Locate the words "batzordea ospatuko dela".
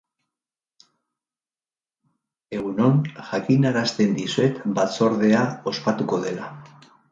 4.81-6.53